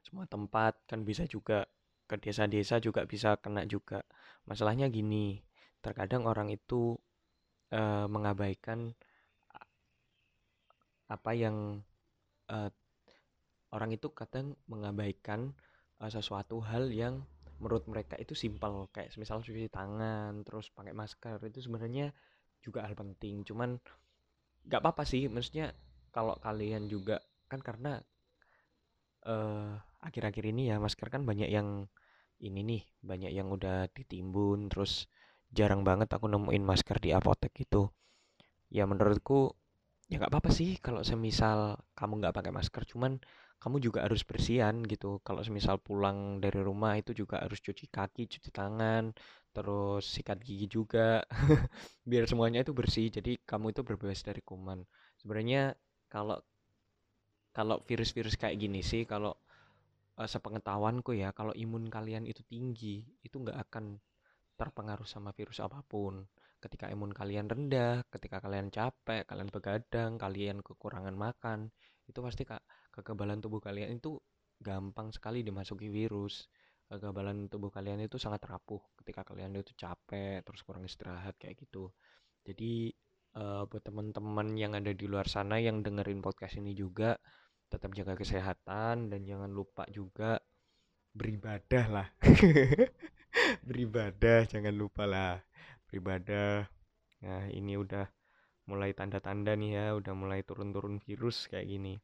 [0.09, 1.69] semua tempat kan bisa juga
[2.09, 4.01] ke desa-desa juga bisa kena juga.
[4.49, 5.37] Masalahnya gini
[5.85, 6.97] terkadang orang itu
[7.69, 8.97] e, mengabaikan
[11.05, 11.85] apa yang
[12.49, 12.57] e,
[13.69, 15.53] orang itu kadang mengabaikan
[16.01, 17.21] e, sesuatu hal yang
[17.59, 22.15] menurut mereka itu simpel kayak misal cuci tangan terus pakai masker itu sebenarnya
[22.63, 23.43] juga hal penting.
[23.47, 23.79] Cuman
[24.67, 25.71] nggak apa-apa sih maksudnya
[26.11, 28.01] kalau kalian juga kan karena
[29.25, 31.87] uh, akhir-akhir ini ya masker kan banyak yang
[32.39, 35.11] ini nih banyak yang udah ditimbun terus
[35.51, 37.91] jarang banget aku nemuin masker di apotek gitu
[38.71, 39.57] ya menurutku
[40.07, 43.19] ya nggak apa-apa sih kalau semisal kamu nggak pakai masker cuman
[43.59, 45.19] kamu juga harus bersihan gitu.
[45.27, 49.11] Kalau semisal pulang dari rumah itu juga harus cuci kaki cuci tangan
[49.51, 51.19] terus sikat gigi juga
[52.09, 53.11] biar semuanya itu bersih.
[53.11, 54.79] Jadi kamu itu berbebas dari kuman.
[55.19, 55.75] Sebenarnya
[56.07, 56.39] kalau
[57.51, 59.35] kalau virus-virus kayak gini sih kalau
[60.15, 63.99] uh, sepengetahuanku ya kalau imun kalian itu tinggi itu nggak akan
[64.55, 66.23] terpengaruh sama virus apa pun.
[66.63, 71.71] Ketika imun kalian rendah ketika kalian capek kalian begadang kalian kekurangan makan
[72.07, 72.63] itu pasti kak
[72.99, 74.19] kekebalan tubuh kalian itu
[74.59, 76.51] gampang sekali dimasuki virus.
[76.91, 81.93] Kekebalan tubuh kalian itu sangat rapuh ketika kalian itu capek terus kurang istirahat kayak gitu.
[82.43, 82.91] Jadi
[83.39, 87.15] uh, buat teman-teman yang ada di luar sana yang dengerin podcast ini juga
[87.69, 90.41] tetap jaga kesehatan dan jangan lupa juga
[91.15, 92.07] beribadah lah.
[93.67, 95.37] Beribadah jangan lupa lah.
[95.87, 96.65] Beribadah.
[97.21, 98.09] Nah ini udah
[98.65, 101.97] mulai tanda-tanda nih ya udah mulai turun-turun virus kayak gini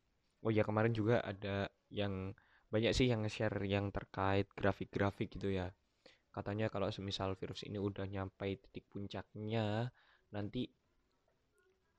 [0.45, 2.37] oh ya kemarin juga ada yang
[2.69, 5.73] banyak sih yang nge-share yang terkait grafik-grafik gitu ya.
[6.29, 9.89] Katanya kalau semisal virus ini udah nyampe titik puncaknya
[10.29, 10.69] nanti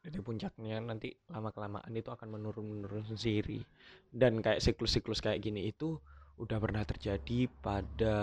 [0.04, 3.64] titik puncaknya nanti lama kelamaan itu akan menurun menurun sendiri.
[4.06, 5.98] Dan kayak siklus-siklus kayak gini itu
[6.38, 8.16] udah pernah terjadi pada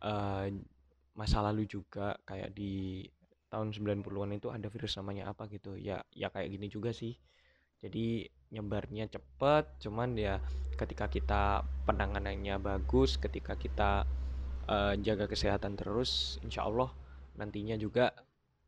[0.00, 0.46] uh,
[1.12, 2.16] masa lalu juga.
[2.24, 3.04] Kayak di
[3.52, 5.76] tahun 90-an itu ada virus namanya apa gitu.
[5.76, 7.12] Ya ya kayak gini juga sih.
[7.82, 10.40] Jadi nyebarnya cepet cuman ya
[10.78, 11.42] ketika kita
[11.84, 14.08] penanganannya bagus ketika kita
[14.70, 16.88] uh, jaga kesehatan terus insya Allah
[17.36, 18.14] nantinya juga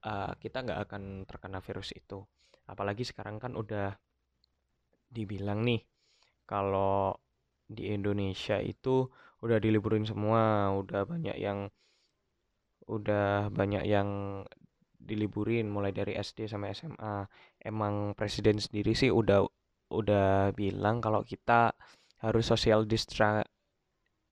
[0.04, 2.20] uh, kita nggak akan terkena virus itu
[2.68, 3.96] apalagi sekarang kan udah
[5.10, 5.82] dibilang nih
[6.44, 7.16] kalau
[7.70, 9.06] di Indonesia itu
[9.40, 11.70] udah diliburin semua udah banyak yang
[12.90, 14.42] udah banyak yang
[15.00, 17.24] diliburin mulai dari SD sampai SMA.
[17.62, 19.46] Emang presiden sendiri sih udah
[19.90, 21.74] udah bilang kalau kita
[22.22, 23.42] harus social distra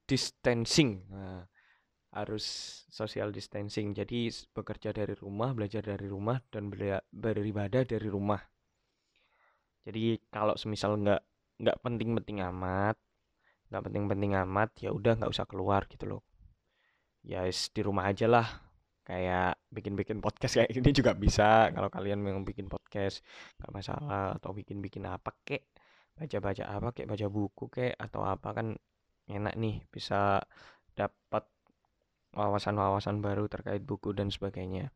[0.09, 1.05] distancing.
[1.11, 1.45] Nah,
[2.15, 2.45] harus
[2.89, 3.93] social distancing.
[3.93, 6.73] Jadi bekerja dari rumah, belajar dari rumah dan
[7.13, 8.41] beribadah dari rumah.
[9.85, 11.23] Jadi kalau semisal nggak
[11.59, 12.97] nggak penting-penting amat,
[13.69, 16.23] nggak penting-penting amat, ya udah nggak usah keluar gitu loh.
[17.25, 18.68] Ya di rumah aja lah
[19.09, 21.73] kayak bikin-bikin podcast kayak gini juga bisa.
[21.73, 23.25] Kalau kalian memang bikin podcast
[23.57, 24.37] nggak masalah.
[24.37, 25.73] Atau bikin-bikin apa kek
[26.13, 28.77] baca-baca apa kek baca buku kek atau apa kan
[29.33, 29.81] enak nih.
[29.89, 30.45] Bisa
[30.93, 31.49] dapat
[32.37, 34.93] wawasan-wawasan baru terkait buku dan sebagainya.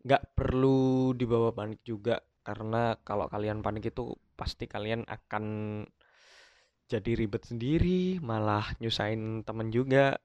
[0.00, 5.44] Nggak perlu dibawa panik juga karena kalau kalian panik itu pasti kalian akan
[6.88, 10.16] jadi ribet sendiri malah nyusahin temen juga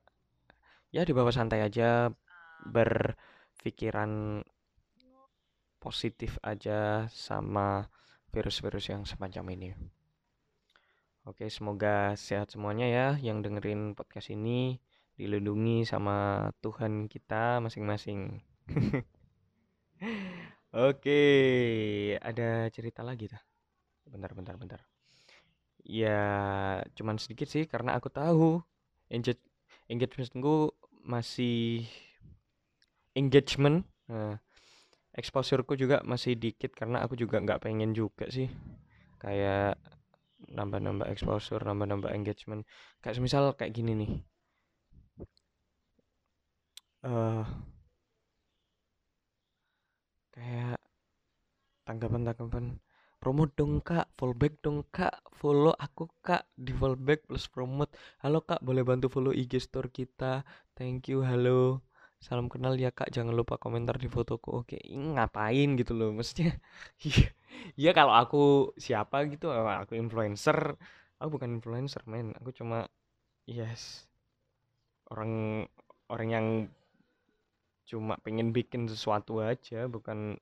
[0.96, 2.08] ya dibawa santai aja
[2.72, 4.40] berpikiran
[5.84, 7.92] positif aja sama
[8.32, 9.70] virus-virus yang semacam ini.
[11.28, 14.80] Oke semoga sehat semuanya ya yang dengerin podcast ini.
[15.20, 18.40] Dilindungi sama Tuhan kita masing-masing.
[20.72, 21.22] Oke
[22.24, 23.44] ada cerita lagi dah
[24.08, 24.82] bentar bentar bentar.
[25.84, 26.24] Ya
[26.96, 28.64] cuman sedikit sih karena aku tahu
[29.90, 30.74] engagementku
[31.06, 31.86] masih
[33.16, 33.86] engagement.
[34.12, 34.38] Nah,
[35.16, 38.50] exposureku juga masih dikit karena aku juga nggak pengen juga sih.
[39.22, 39.80] Kayak
[40.52, 42.64] nambah-nambah exposure nambah-nambah engagement.
[43.02, 44.12] Kayak misal kayak gini nih.
[47.06, 47.46] Uh,
[50.34, 50.82] kayak
[51.86, 52.66] tanggapan-tanggapan
[53.26, 54.06] promote dong kak.
[54.14, 55.26] Fallback dong kak.
[55.42, 57.90] Follow aku kak di fallback plus promote.
[58.22, 58.62] Halo kak.
[58.62, 60.46] Boleh bantu follow IG store kita.
[60.78, 61.26] Thank you.
[61.26, 61.82] Halo.
[62.22, 63.10] Salam kenal ya kak.
[63.10, 64.62] Jangan lupa komentar di fotoku.
[64.62, 66.54] Oke ngapain gitu loh maksudnya?
[67.02, 67.34] Iya
[67.74, 70.78] ya kalau aku siapa gitu aku influencer.
[71.18, 72.30] Aku bukan influencer men.
[72.38, 72.86] Aku cuma
[73.50, 74.06] yes
[75.10, 75.66] orang
[76.14, 76.48] orang yang
[77.90, 80.38] cuma pengen bikin sesuatu aja bukan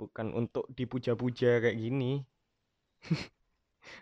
[0.00, 2.24] bukan untuk dipuja-puja kayak gini.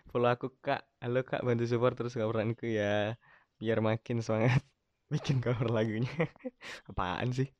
[0.09, 0.87] Follow aku kak.
[1.03, 1.43] Halo kak.
[1.43, 3.19] Bantu support terus coveranku ya.
[3.59, 4.63] Biar makin semangat
[5.13, 6.07] bikin cover lagunya.
[6.89, 7.51] Apaan sih?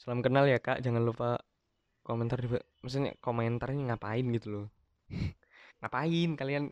[0.00, 0.80] Salam kenal ya kak.
[0.80, 1.36] Jangan lupa
[2.00, 2.48] komentar di
[2.80, 4.66] maksudnya komentarnya ngapain gitu loh.
[5.84, 6.64] Ngapain kalian?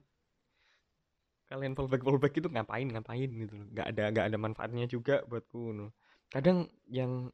[1.53, 2.89] Kalian fallback fallback itu ngapain?
[2.89, 3.67] Ngapain gitu loh.
[3.77, 5.93] Nggak ada nggak ada manfaatnya juga buatku no.
[6.33, 7.29] kadang yang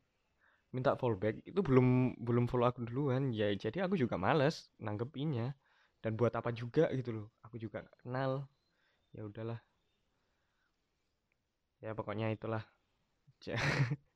[0.75, 3.33] minta fallback itu belum belum follow aku duluan.
[3.33, 5.57] Ya jadi aku juga males nanggepinnya.
[5.99, 8.47] Dan buat apa juga gitu loh aku juga kenal.
[9.17, 9.61] Ya udahlah.
[11.83, 12.63] Ya pokoknya itulah.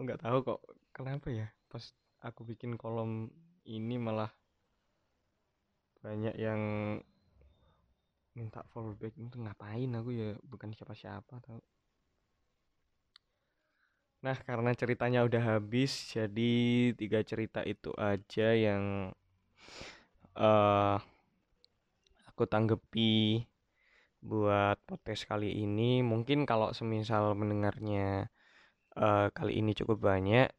[0.00, 0.60] Nggak tahu kok
[0.96, 1.84] kenapa ya pas
[2.24, 3.28] aku bikin kolom
[3.68, 4.32] ini malah
[6.00, 6.60] banyak yang
[8.38, 9.14] minta fallback.
[9.18, 10.30] Itu ngapain aku ya?
[10.50, 11.60] Bukan siapa-siapa tau
[14.20, 16.52] Nah, karena ceritanya udah habis, jadi
[16.92, 19.08] tiga cerita itu aja yang
[20.36, 20.96] uh,
[22.28, 23.40] aku tanggepi
[24.20, 26.04] buat podcast kali ini.
[26.04, 28.28] Mungkin kalau semisal mendengarnya
[29.00, 30.52] uh, kali ini cukup banyak,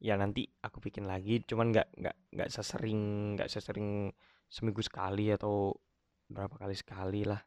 [0.00, 1.44] ya nanti aku bikin lagi.
[1.44, 3.00] Cuman nggak nggak nggak sesering
[3.36, 4.08] nggak sesering
[4.48, 5.76] seminggu sekali atau
[6.32, 7.40] berapa kali sekali lah.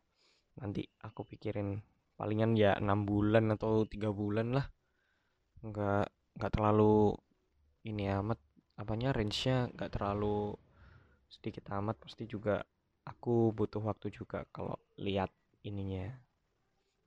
[0.62, 1.82] Nanti aku pikirin
[2.14, 4.77] palingan ya enam bulan atau tiga bulan lah
[5.64, 6.06] nggak
[6.38, 7.18] nggak terlalu
[7.88, 8.40] ini amat
[8.78, 10.54] apanya range-nya nggak terlalu
[11.28, 11.98] sedikit amat.
[12.02, 12.62] Pasti juga
[13.08, 15.32] aku butuh waktu juga kalau lihat
[15.64, 16.12] ininya.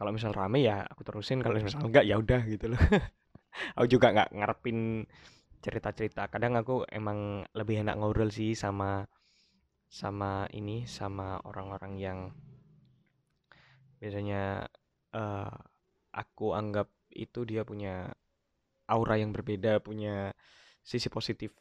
[0.00, 2.80] Kalau misal rame ya aku terusin kalau misal enggak ya udah gitu loh.
[3.76, 5.04] Aku juga nggak ngarepin
[5.60, 6.30] cerita-cerita.
[6.32, 9.04] Kadang aku emang lebih enak ngobrol sih sama
[9.90, 12.18] sama ini sama orang-orang yang
[13.98, 14.70] biasanya
[15.12, 15.52] uh,
[16.14, 18.08] aku anggap itu dia punya
[18.90, 20.34] aura yang berbeda punya
[20.82, 21.54] sisi positif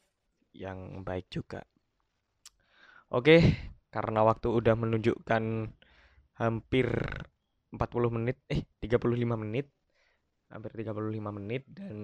[0.57, 1.61] yang baik juga.
[3.13, 3.41] Oke
[3.89, 5.43] karena waktu udah menunjukkan
[6.37, 6.87] hampir
[7.73, 9.05] 40 menit eh 35
[9.37, 9.69] menit
[10.49, 11.97] hampir 35 menit dan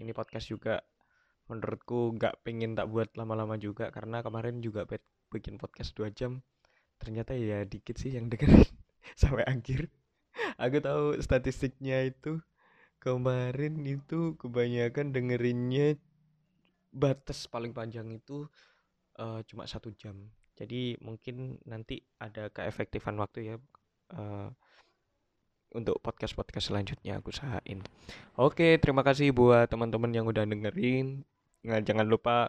[0.00, 0.80] ini podcast juga
[1.48, 4.84] menurutku nggak pengen tak buat lama-lama juga karena kemarin juga
[5.32, 6.44] bikin podcast dua jam.
[7.00, 8.68] Ternyata ya dikit sih yang dengerin
[9.20, 9.88] sampai akhir.
[10.60, 12.40] Aku tahu statistiknya itu
[12.98, 15.98] kemarin itu kebanyakan dengerinnya
[16.90, 18.46] batas paling panjang itu
[19.18, 20.16] uh, cuma satu jam
[20.58, 23.56] jadi mungkin nanti ada keefektifan waktu ya
[24.18, 24.50] uh,
[25.76, 27.84] untuk podcast-podcast selanjutnya aku usahain.
[28.40, 31.28] Oke, terima kasih buat teman-teman yang udah dengerin.
[31.68, 32.48] Nah, jangan lupa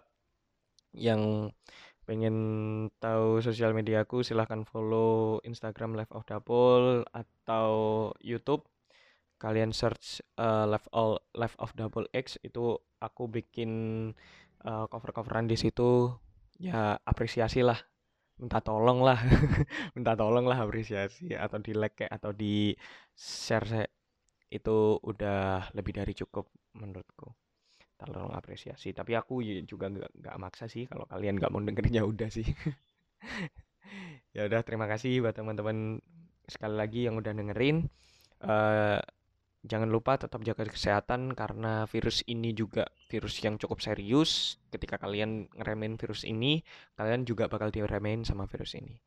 [0.95, 1.51] yang
[2.07, 2.35] pengen
[2.97, 7.69] tahu sosial media aku silahkan follow Instagram Live of Double atau
[8.23, 8.65] YouTube
[9.39, 13.71] kalian search uh, Live all Live of Double X itu aku bikin
[14.67, 16.11] uh, cover-coveran di situ.
[16.59, 17.79] Ya apresiasi lah.
[18.35, 19.19] Minta tolong lah.
[19.95, 22.75] Minta tolong lah apresiasi atau di like atau di
[23.15, 23.87] share
[24.51, 27.31] itu udah lebih dari cukup menurutku.
[27.95, 28.91] Tolong apresiasi.
[28.91, 32.45] Tapi aku juga nggak nggak maksa sih kalau kalian nggak mau dengerin ya udah sih.
[34.29, 35.97] Ya udah terima kasih buat teman-teman
[36.45, 37.89] sekali lagi yang udah dengerin.
[38.37, 39.01] Uh,
[39.65, 44.61] jangan lupa tetap jaga kesehatan karena virus ini juga virus yang cukup serius.
[44.71, 46.63] Ketika kalian ngeremen virus ini
[46.95, 48.99] kalian juga bakal diremehin sama virus ini.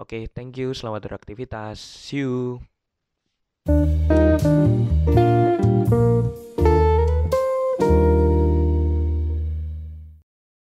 [0.00, 0.74] Oke okay, thank you.
[0.74, 1.78] Selamat beraktivitas.
[1.78, 2.58] See you